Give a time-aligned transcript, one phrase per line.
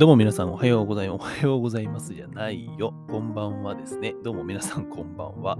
[0.00, 1.20] どうも皆さんおはようございます。
[1.20, 2.94] おはようございますじゃないよ。
[3.10, 4.14] こんばんはですね。
[4.24, 5.58] どうも皆さんこんばんは。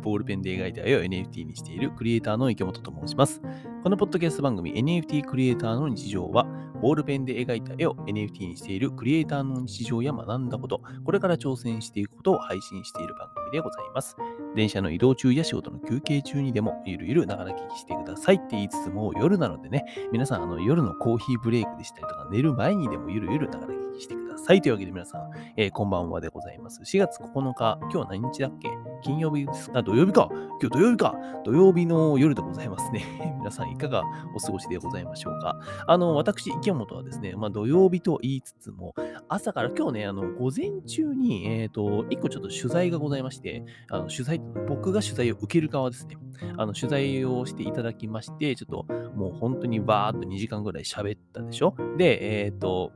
[0.00, 3.42] ボールペンで描いた絵を NFT にしているクリエイターの池本と申します。
[3.82, 6.46] このポッドキャスト番組 NFT クリエイターの日常は、
[6.80, 14.16] ボールペンで描いた絵を NFT にしているクリエイターの日常や学んだこと、これから挑戦していくことを配信している番でございます。
[14.54, 24.60] 電車の移動中や仕事の休憩中にでもゆるゆるながら聞きしてくださいって言いつつも夜なのでね、皆さんあの夜のコーヒーブレイクでしたりとか寝る前にでもゆるゆるながら聞きしてください。
[24.60, 26.80] というわけで皆さん、えー、こんばんはでございます。
[26.82, 28.68] 4月9日、今日は何日だっけ？
[29.02, 30.28] 金曜日ですあ、土曜日か？
[30.32, 31.14] 今日土曜日か？
[31.44, 33.04] 土曜日の夜でございますね。
[33.38, 34.02] 皆さんいかが
[34.34, 35.58] お過ごしでございましょうか？
[35.86, 38.94] あの、私、池本はですね、まあ土曜日と言いつつも、
[39.28, 46.16] 朝から今日ね、あの、午前中に、えっ、ー、と、一個ちょっと取材がございまして、してあの、取材、僕が取材を受ける側ですね。
[46.56, 51.74] あの、取材をしていただきまして、ちょっともう本当にバーっと2時間ぐらい喋ったでしょ？
[51.98, 52.92] で、えっ、ー、と、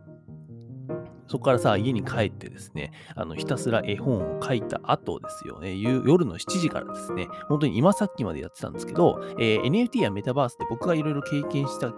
[1.28, 11.92] そこからさ、家に帰ってですね、あのひたすら絵本を書いた後ですよね、夜の7時からですね、本当に今さっきまでやってたんですけど、えー、NFT やメタバースで僕がいろいろ経験した、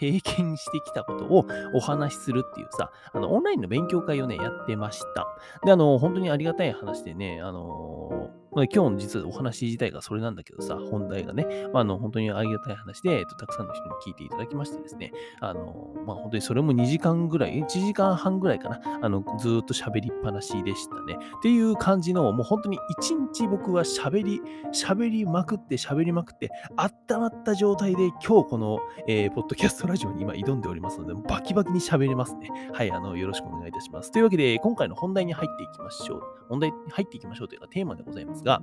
[0.00, 5.26] 経験してきたことをお話しするっていうさ、あのオンラインの勉強会をね、やってました。
[5.64, 21.18] で、あの、本当にありがたい話でね、あのーまあ、今日の実はお話自体がそれなんだけどさ、本題がね、まあ、あの本当にありがたい話で、えっと、たくさんの人に聞いていただきましてですね、あの、まあ、本当にそれも2時間ぐらい、1時間半ぐらいかな、あの、ずっと喋りっぱなしでしたね。
[21.38, 24.40] っていう感じの、もう本当に1日僕は喋り、
[24.72, 32.48] 喋りまくって喋りまくって、温まった状態で今日この、えー、ポッドキャストラジオに今挑んでおりますので、バキバキに喋れますね。
[32.72, 34.10] はい、あの、よろしくお願いいたします。
[34.10, 36.45] というわけで、今回の本題に入っていきましょう。
[36.48, 38.62] 本題に入っていきましょうというかテーマでございますが、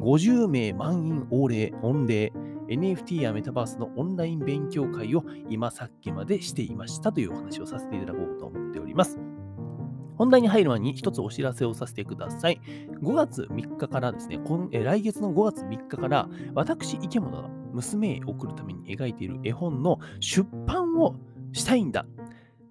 [0.00, 2.32] 50名満員御礼、御礼、
[2.68, 9.18] NFT やメタバースのオンライン勉強会を今さっきまでしていましたというお話をさせていただこうと思っております。
[10.16, 12.60] 本題に入る前に一つお知らせをさせてください。
[13.02, 21.16] 5月3日からですね、今え来月の5月3日から私、池本が娘へ送るために描いている絵本の出版を
[21.52, 22.06] したいんだ。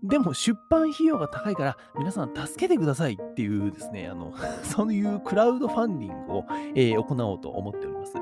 [0.04, 6.46] でも出版費用が高いから皆さん助けてくださいっていうですね、あの、 そういうクラウドファンディングを、
[6.76, 8.14] えー、行おうと思っております。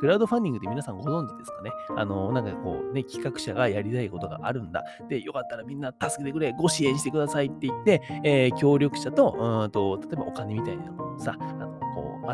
[0.00, 1.70] クラウドファンディングって皆さんご存知ですかね？
[1.96, 4.82] あの、なんかこうね、企画者がやりたいことがあるんだ。
[5.08, 11.36] で、よかったらみんな助けてくれ、ご支援してくださいって言って、えー、協力者と、うんと、例えばお金みたいなのをさ、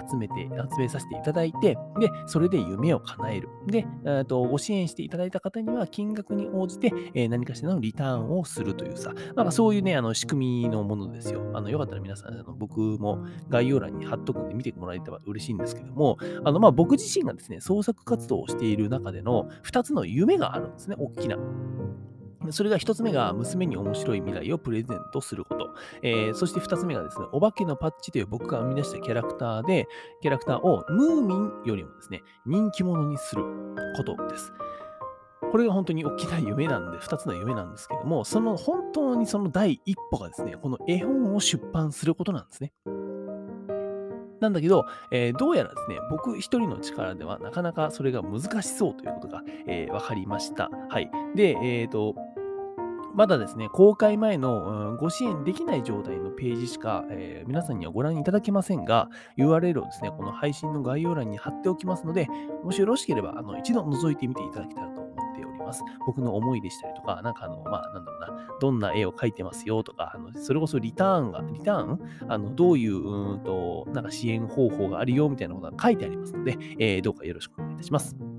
[0.09, 0.34] 集めて、
[0.75, 3.49] 集めさせていただいて、で、それで夢を叶える。
[3.66, 11.50] で、えー、とご支援していただいた方には、金額に応じて、えー、何かしらのリターンをするというさ、なんかそういうね、あの仕組みのものですよ。
[11.54, 21.37] あのよかったら皆さん、あの僕も概要欄に貼っとくんで見てもらえたら嬉しいんですけども、あのまあ僕自身がですね、創作活動をしている中での2つの夢があるんですね、大きな。
[22.53, 25.75] それが1つ目が娘に面白い未来をプレゼントすること。
[26.03, 29.87] えー、そして2つ目がですね、お化けのパッチという僕が生み出したキャラクターで、
[30.21, 33.44] キャラクターをムーミンよりもですね、人気者にする
[33.97, 34.53] ことです。
[35.50, 42.72] これが本当に大きな夢なんで、2つの夢なんですけども、その本当にその第一歩がですね、この絵本を出版することなんですね。
[44.41, 50.71] なんだけど、えー、どうやらですね、僕一人の力ではなかなかそれが難しそうということが、えー、分かりました。
[50.91, 51.10] はい。
[51.34, 52.15] で、えっ、ー、と、
[53.14, 59.08] まだですね、公開前の、ご支援できない状態のページしか、えー、皆さんにはご覧いただけませんが、
[59.38, 62.28] URL をですね、この配信の概要欄に貼っておきますので、
[62.64, 65.82] もしよろしければ、あの一度覗いてみていただけたらと思っております。
[66.06, 72.00] 僕の思いでしたりとか、なんかあの、まあ、なんだろうな、どんな絵を描いてますよとか、あのそれこそリターンが、リターン？
[72.28, 78.34] あのどういう、うんと、なんか支援方法があるよみたいなことが書いてありますので、えー、どうかよろしくお願いいたします。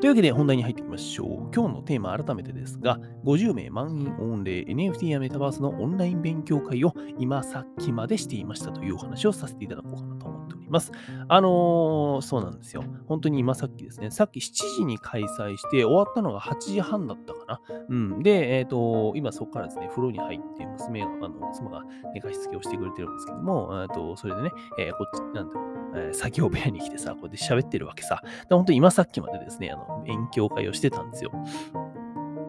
[0.00, 1.28] というわけで本題に入っていきましょう。
[1.54, 10.11] 今日のテーマ改めてですが、50名満員御礼 NFT やメタバースのオンライン勉強会を今さっきまでしていましたというお話をさせていただこうかな
[10.72, 10.92] ます。
[11.28, 12.82] あのー、そうなんですよ。
[13.06, 17.60] 本当に今さっきですね、さっき7時に開催して終わったのが8時半だったかな。
[17.88, 18.22] うん。
[18.22, 21.82] で、えっ、ー、と、今そこからですね、風呂に入って娘が、あの妻が
[22.14, 28.22] 寝かしつけをしてくれてるんですけども、えっと、それでね、えー、こっち、なんだろう、え、作業部屋に来てさ、こうやって喋ってるわけさ。
[28.48, 31.32] 本当に今さっきまでですね、あの、勉強会をしてたんですよ。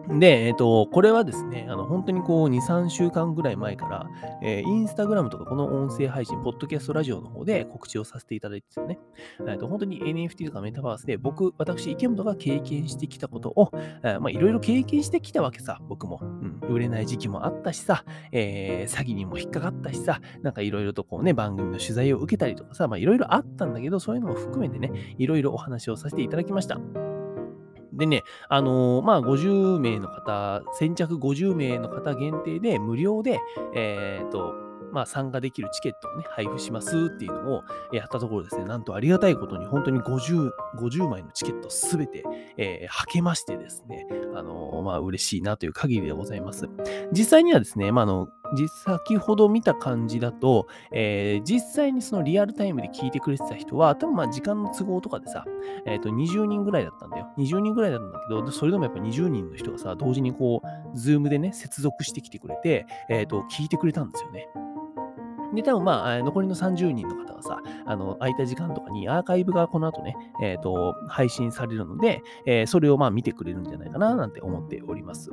[0.08, 4.06] で、えっ、ー、と、これはですね、あの、本当にこう、2、3週間ぐらい前から、
[4.42, 8.98] えー、インスタグラムとかこの音声配信、ポッドキャストラジオの方で告知をさせていただいてですよね。
[9.40, 13.70] えーと、本当に NFT とかメタバースで、僕、私、池本が経験してきたことを、
[14.02, 16.20] えー、まあ、いろいろ経験してきたわけさ、僕も。
[16.22, 26.78] うん、売れない時期もあったしさ、えー、詐欺にも引っかかったしさ、なんかいろいろとこうね、番組の取材を受けたりとかさ、まあ、いろいろあったんだけど、そういうのも含めてね、いろいろお話をさせていただきました。
[27.96, 33.40] でね、あのーまあ、50名の方、先着50名の方限定で無料で、
[33.74, 34.54] えっ、と、
[34.94, 42.22] まあ、参加できるチケットをね、配布しますっていうのをやったところですね、なんとありがたいことに本当に50、50枚のチケットすべて、
[42.56, 44.06] えー、はけましてですね、
[44.36, 46.68] あのーまあ、嬉しいなという限りでございます。
[47.10, 55.44] 実際にはですね、まあ、あの、実先ほど見た感じだと、えー実際にそのリアルタイムで聞いてくれてた人は、多分まあ時間の都合とかでさ、
[55.86, 57.28] えっ、と、20人ぐらいだったんだよ。
[57.38, 64.48] 20人ぐらいだったんだけど、それでもやっぱ20人の人がさ、同時にこう、ズームでね、接続してきてくれて、えっ、と、聞いてくれたんですよね。
[65.54, 75.30] で、多分まあ、残りの30人の方はさ、あの、空いた時間とかにアーカイブがこの後ね、えっ、と、配信されるので、えーそれをまあ見てくれるんじゃないかな、なんて思っております。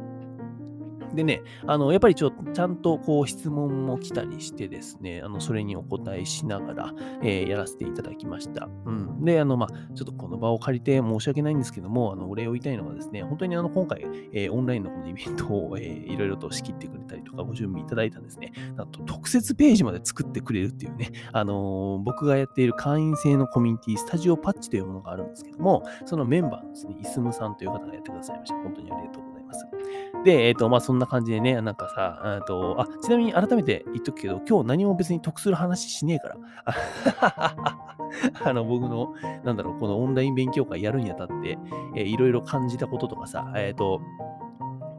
[1.13, 8.69] でね、あの、やっぱりちょ、ちゃんとこう質問も来たりしてですね、あの、それにお答えしながら、えーやらせていただきました。
[8.85, 9.25] うん。
[9.25, 18.51] で、あの、まあ、ちょっとこの場を借りて申し訳ないんですけども、あの、お礼を言いたいのはですね、本当にあの、今回、えーオンラインのこのイベントを、 えーいろいろと仕切ってくれたりとか、ご準備いただいたんですね。
[18.75, 28.55] なんと、特設ページまで作ってくれるっていうね、あのー僕がやっている会員制のコミュニティ、スタジオパッチというものがあるんですけども、そのメンバーのですね、イスムさんという方がやってくださいました。
[28.61, 29.30] 本当にありがとうございます。
[30.23, 36.37] で、えっ、と、まあ、そんな感じでね、なんかさ、えっと、あ、ちなみに改めて言っとくけど、今日何も別に得する話しねえから。
[38.45, 39.13] あの、僕の、
[39.43, 41.57] なんだろう、このオンライン勉強会やるにあたって、
[41.95, 44.01] えーいろいろ感じたこととかさ、えっ、と、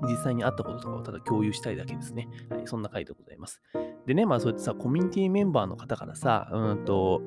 [0.03, 2.29] 実際にあったこととかをただ共有したいだけですね。
[2.51, 3.63] はい、そんな回でございます。
[4.07, 7.23] でね、まあそうやってさ、コミュニティメンバーの方からさ、うんと、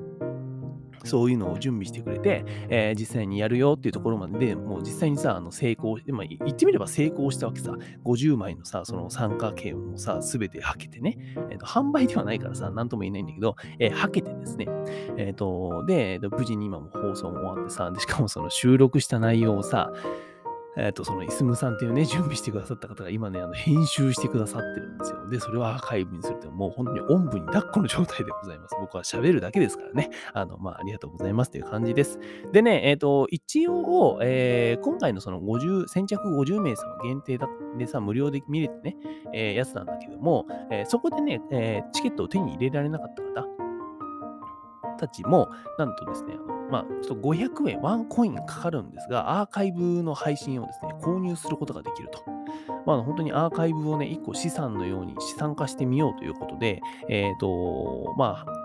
[1.04, 7.72] そういうのを準備してくれて、えー実際にやるよっていうところまでもう実際にさ、あの成功、まあ、言ってみれば成功したわけさ、
[8.04, 11.18] 50枚のさ、その参加券をさ、すべてはけてね、
[11.50, 14.66] えーと、販売ではないからさ、なんとも言えないんだけど、えーはけてですね、
[15.16, 19.92] えっ、と、で、無事に今も放送も終わってさ、でしかもその収録した内容をさ、
[20.76, 25.28] えっ、と、そのイスムさんっていうね、 準備してくださった方が今ね、あの編集してくださってるんですよ。
[25.28, 28.76] で、それをアーカイブにするって、もう本当におんぶに抱っこの状態でございます。
[28.78, 30.10] 僕は喋るだけですからね。
[30.32, 32.18] あの、まあ、ありがとうございますという感じです。
[32.52, 38.96] でね、えっ、と、一応、えー今回のその50、先着50名様限定だでさ、無料で見れてね、
[39.32, 43.55] えーやつなんだけども、えーそこでね、えーチケットを手に入れられなかった方、
[44.96, 46.34] たちも、なんとですね、
[46.70, 52.20] まあ、ちょっと500円、ワンコインかかるんですが、アーカイブの配信をですね、購入することができると。
[52.84, 58.55] まあ、本当にアーカイブをね、一個資産のように資産化してみようということで、えっ、と、まあ、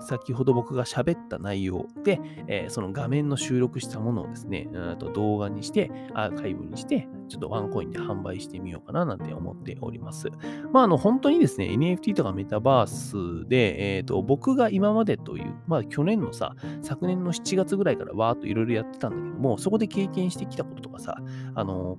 [0.00, 10.28] 先ほど僕が喋った内容で、えーその画面の収録したものをですね、うんと動画にして、アーカイブにして、ちょっとワンコインで販売してみようかななんて思っております。
[10.72, 21.16] まあ、あの、本当にですね、NFT とかメタバースで、えっ、と、僕が今までという、まあ、去年のさ、昨年の7月ぐらいからわーっといろいろやってたんだけども、そこで経験してきたこととかさ、
[21.54, 21.98] あの、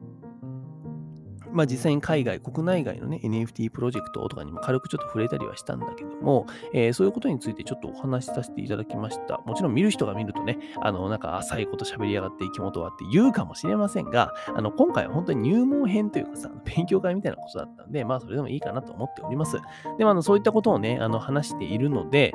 [1.51, 9.39] まあ実際に海外、国内外のね、NFT プロジェクトとかにも軽くちょっと触れたりはしたんだけども、えーそういうことについてちょっとお話しさせていただきました。
[9.45, 19.57] もちろん見る人が見るとね、あの、なんか浅いこと喋りやがって生き物はって言うかもしれませんが、あの、今回は本当に入門編というかさ、勉強会みたいなことだったんで、まあそれでもいいかなと思っております。
[19.97, 22.33] でもあの、そういったことをね、あの、話しているので、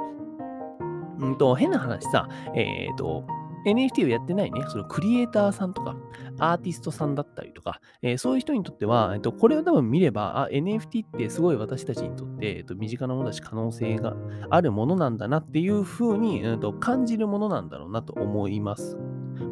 [1.18, 3.24] うんと、変な話さ、えっ、と、
[3.66, 5.96] NFT をやってないね、そのクリエイターさんとか、
[6.38, 14.14] アーティストさんだったりとか、えーそういう人にとっては、えっと、これを多分見れば、あ、NFT ってすごい私たちにとって、えっと、身近なものだし可能性が
[14.50, 18.96] あるものなんだなっていうふうに、うんと、感じるものなんだろうなと思います。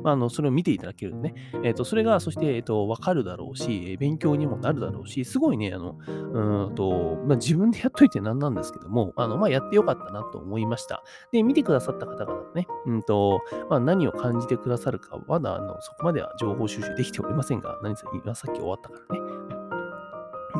[0.03, 1.35] まあ、あのそれを見ていただけるとね、
[1.65, 11.03] えっと、それが、そして、えっと、わかるだろうし、勉強にもなるだろうし、すごいね、あの、うんと、まあ、自分でやっといてなんなんですけども、あの、まあ、やってよかったなと思いました。
[11.33, 19.31] で、見てくださった方々ね、うんと、まあ、何を感じてくださるか、まだあのそこまでは情報収集できておりませんが、何せ今さっき終わったからね。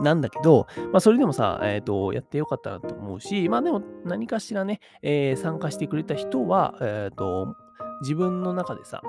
[0.03, 7.57] なんだけど、まあ、それでもさ、えっ、と、やってよかったなと思うし、まあでも何かしらね、えー参加してくれた人は、えっ、と、
[8.00, 9.02] 自分の中でさ、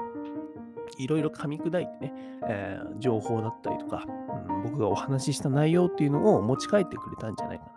[0.98, 2.14] いろいろ噛み砕いてね、
[2.48, 7.72] えー情報だったりとか、うん僕がお話しした内容っていうのを持ち帰ってくれたんじゃないかな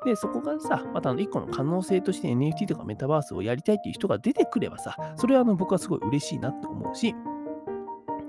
[0.00, 0.06] と。
[0.06, 7.14] で、そこがさ、またあの一個の可能性として NFT とかメタバースをやりたいっていう人が出てくればさ、それはあの僕はすごい嬉しいなって思うし、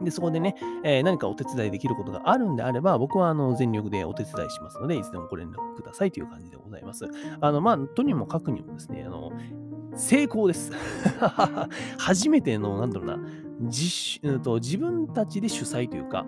[0.01, 7.05] で、そこでね、えー何かお手伝いできることがあるんであれば、僕はあの全力でお手伝いしますので、いつでもご連絡くださいという感じでございます。
[7.39, 9.31] あの、まあ、とにもかくにもですね、あの、
[9.95, 10.71] 成功です。
[11.97, 13.19] 初めての、なんだろうな、
[13.59, 16.25] 自主と自分たちで主催というか、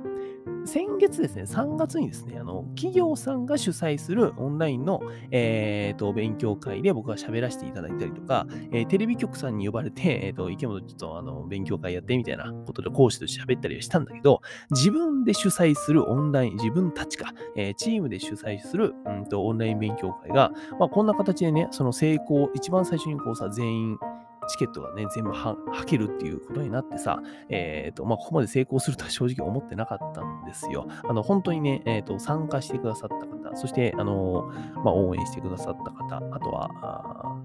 [0.65, 14.41] 先月ですね、3月にですね、あの企業さんが主催するオンラインの、えーと、勉強会で僕が喋らせていただいたりとか、えー、テレビ局さんに呼ばれて、 えーと、池本ちょっとあの勉強会やってみたいなことで講師として喋ったりはしたんだけど、
[14.71, 23.97] 自分で主催するオンライン、自分たちか、え、チームで主催する、うんと、オンライン勉強会が、まあ、こんな形でね、その成功、一番最初にこうさ、全員、
[24.47, 30.87] チケットがね、全部はけるっていうことになってさ、えっ、ー、と、まあ、ここまで成功するとは正直思ってなかったんですよ。
[31.07, 34.51] あの、本当にね、えっ、ー、と、参加してくださった方、そして、あの、
[34.83, 36.69] まあ、応援してくださった方、あとは、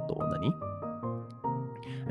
[0.01, 0.53] あと何？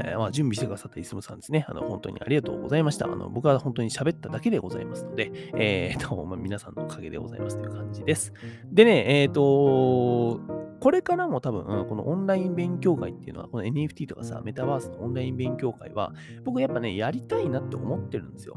[0.02, 1.66] え、まあ、準備してくださったイスムさんですね。
[1.68, 3.06] あの本当にありがとうございました。
[3.06, 8.34] あの僕は本当に喋っただけでございますので、えーとまあ、皆さんのおかげでございますという感じです。
[8.72, 18.56] でね、えっ、とこれからも多分、このオンライン勉強会っていうのは、この NFT とかさ、メタバースのオンライン勉強会は、僕やっぱね、やりたいなって思ってるんですよ。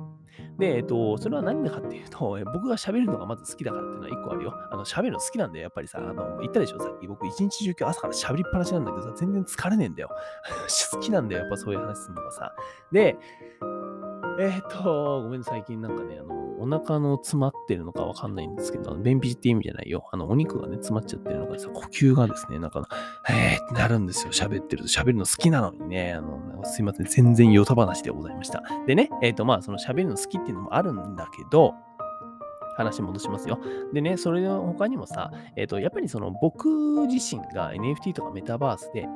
[0.59, 4.55] で、えっと、それは何でかっていうと、 僕が喋るのがまず好きだからっていうのは一個あるよ。
[4.71, 5.65] あの、喋るの好きなんだよ。
[5.65, 10.11] やっぱりさ、あの、言ったでしょ、さっき僕一日中今日朝から喋りっぱなしなんだけどさ、全然疲れねえんだよ。
[10.93, 12.55] 好きなんだよ、やっぱそういう話するのがさ。
[12.91, 13.19] で、
[14.39, 20.09] え、っと、ごめん、最近なんかね、あの、お腹の詰まってるのかわかんないんですけど、便秘って意味じゃないよ。
[20.13, 22.89] あの、お肉がね、詰まっちゃってるのがさ、呼吸がですね、なんか、
[23.29, 24.33] へーってなるんですよ。
[24.33, 24.89] 喋ってると。
[24.89, 28.63] 喋るの好きなのにね、あの、すいません、全然ヨタ話でございました。
[28.87, 31.75] でね、えー、っと、まあ、その喋るの好きっていうのもあるんだけど、
[32.77, 33.59] 話戻しますよ。
[33.93, 39.07] でね、それの他にもさ、えっ、ー、と、やっぱりその僕自身が NFT とかメタバースで、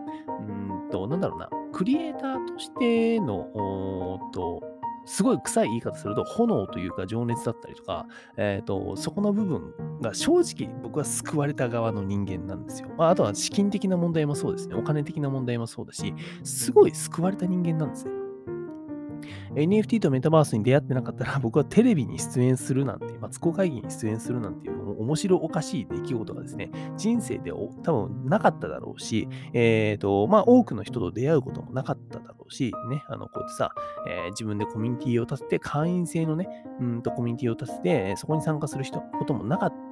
[0.40, 4.75] うんと、なんだろうな、クリエイターとしての、おーと、
[5.06, 12.88] すごい臭い言い方すると、炎というか情熱だったりとか、えっ、ー、と、そこの部分が正直僕は救われた側の人間なんですよ。
[12.98, 14.74] まあ、あとは資金的な問題もそうですね。
[14.74, 18.25] お金的な問題もそうだし、すごい救われた人間なんですね。
[19.56, 33.70] NFT とメタバースに出会ってなかったら、 僕はテレビに出演するなんて、マツコ会議に出演するなんていう面白おかしい出来事がですね、人生で多分なかっただろうし、えっ、ー、と、まあ、多くの人と出会うこともなかっただろうし、ね、あの、こうやってさ、
[34.08, 36.48] えー、自分でコミュニティを立てて、会員制のね、
[36.80, 39.86] うんとコミュニティを立てて、そこに参加する人、こともなかった。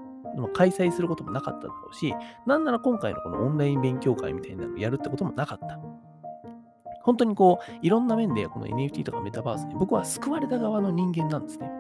[0.52, 2.12] 開催することもなかっただろうし、
[2.46, 5.78] なんなら今回のこのオンライン勉強会みたいなのをやるってこともなかった。
[7.04, 11.70] 本当にこう、いろんな面でこの NFT とかメタバースに僕は救われた側の人間なんですね。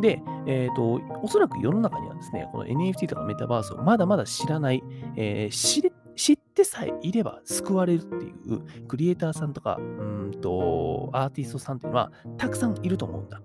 [0.00, 4.82] で、えっ、ー、と、おそらく世の中にはですね、この NFT とかメタバースをまだまだ知らない、
[5.16, 13.40] えー、知れ知ってさえいれば救われるっていうクリエイターさんとか、うんと、アーティストさんっていうのはたくさんいると思うんだ。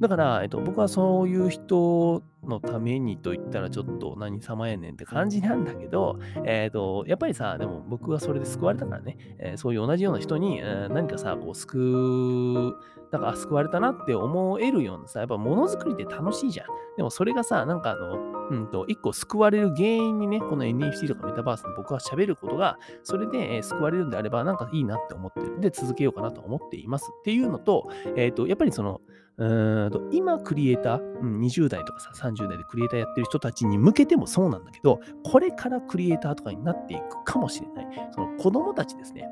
[0.00, 12.76] だから、えっと、僕はそういう人のためにと言ったらちょっと何様やねんって感じなんだけど、えっ、と、やっぱりさ、でも僕はそれで救われたからね、えー、そういう同じような人に、えー、何かさ、こう救う、
[13.10, 16.66] だか救われたなって思えるようなさ、やっぱものづくりって楽しいじゃん。
[16.96, 25.60] でもそれがさ、なんかあの、うんと、一個救われる原因にね、この NFT とかメタバースで僕は喋ることが、それで、え、救われるんであれば、なんかいいなって思ってる。
[25.60, 29.00] で、続けようかなと思っていますっていうのと、えっ、と、やっぱりその、
[29.40, 38.10] うんと今、クリエイター、20代とかさ、30代でクリエイターやってる人たちに向けてもそうなんだけど、これからクリエイターとかになっていくかもしれない。
[38.14, 39.26] その子供たちですね。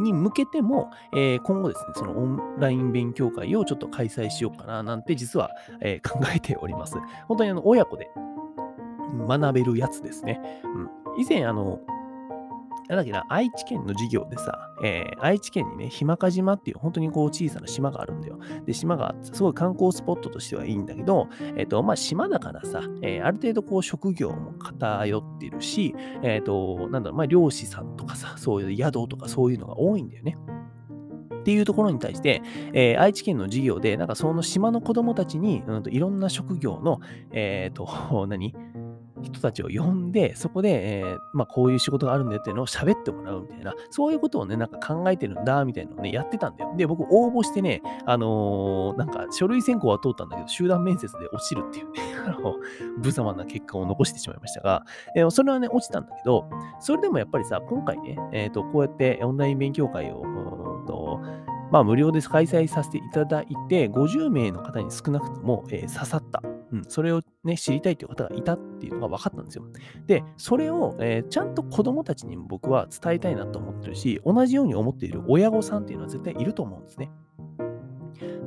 [0.00, 6.96] に向けても、えー、今後ですね、そのオンライン勉強会をちょっと開催しようかななんて実は、えー、考えております。
[7.28, 8.10] 本当にあの親子で
[9.28, 10.40] 学べるやつですね。
[10.64, 11.78] うん、以前、あの、
[12.88, 18.38] なんだっけな、愛知県の授業でさ、えー、愛知県にね、日間賀島っていう本当にこう小さな島があるんだよ。
[18.64, 30.36] で、島がすごい観光スポットとしてはいいんだけど、えっ、ー、と、まあ、島だからさ、えー、ある程度こう職業も偏ってるし、えっ、と、なんだろう、まあ、漁師さんとかさ、そういう宿とかそういうのが多いんだよね。
[31.40, 32.42] っていうところに対して、
[32.72, 37.88] えー、愛知県の授業で、なんかその島の子供たちに、うん、といろんな職業の、えっ、と、
[38.28, 38.52] 何？
[39.22, 46.74] 人たちを呼んで、そこで、えー、まあ、こういう仕事があるんだよっていうのを喋ってもらうみたいな、そういうことをね、なんか考えてるんだ、みたいなのをね、やってたんだよ。
[46.76, 52.56] で、僕応募してね、あのー、なんか書類選考は通ったんだけど、集団面接で落ちるっていうね、 あの、
[53.02, 54.84] 無様な結果を残してしまいましたが、
[55.16, 56.44] えー、それはね、落ちたんだけど、
[56.80, 60.22] それでもやっぱりさ、今回ね、えっ、と、こうやってオンライン勉強会を、
[60.86, 61.20] と
[61.70, 66.42] まあ、無料で開催させていただいて、50名の方に少なくとも、え、刺さった。
[66.72, 69.64] うん、それをね、知りたいという方がいたっていうのが分かったんですよ。
[70.06, 77.10] で、それを、えー、ちゃんと子供たちにも僕は伝えたいなと思ってるし、同じように思っている親御さんっていうのは絶対いると思うんですね。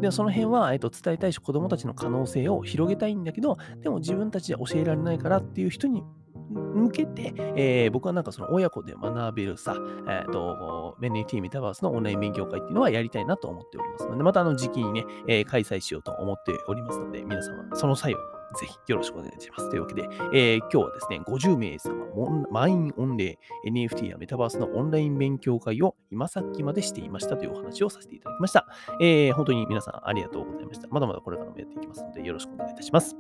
[0.01, 6.03] で、その辺は、えーと、伝えたいし、子供たちの可能性を広げたいんだけど、でも自分たちで教えられないからっていう人に
[6.49, 9.75] 向けて、えー僕はなんかその親子で学べるさ、
[10.07, 18.21] えっ、と、NFT メタバースのオンライン勉強会っていうのはやりたいなと思っておりますので、またあの時期にね、えー開催しようと思っておりますので、皆様、その際は
[18.55, 19.69] ぜひよろしくお願いします。
[19.69, 28.67] というわけで、えー今日はですね、50名様もん満員御礼 NFT やメタバースのオンライン勉強会を今さっきまでしていましたというお話をさせていただきました。
[29.01, 30.87] えー本当に皆さんありがとうございました。
[30.89, 33.15] まだまだこれからもやっていきますので、よろしくお願いいたします。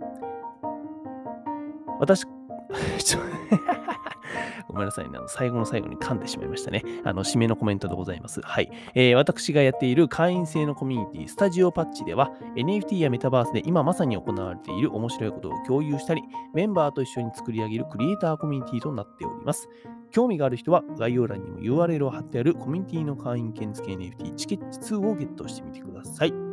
[1.99, 2.25] 私、
[4.67, 5.17] ごめんなさいね。
[5.17, 6.83] あの最後の最後に噛んでしまいましたね。
[7.03, 8.41] あの、締めのコメントでございます。
[8.41, 8.71] はい。
[8.93, 16.21] えー私がやっている会員制のコミュニティ、スタジオパッチでは、NFT やメタバースで今まさに行われている面白いことを共有したり、
[16.53, 19.67] メンバーと一緒に作り上げるクリエイターコミュニティとなっております。
[20.11, 26.48] 興味がある人は概要欄にも URL を貼ってあるコミュニティの会員券付け NFT チケッチ2をゲットしてみてください。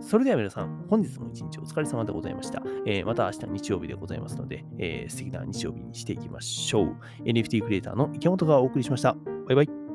[0.00, 2.62] それでは皆さん、本日も一日お疲れ様でございました。
[2.86, 6.96] えーまた明日日曜日でございますので、えー素敵な日曜日にしていきましょう。
[7.24, 9.16] NFT クリエイターの池本がお送りしました。
[9.46, 9.85] バイバイ。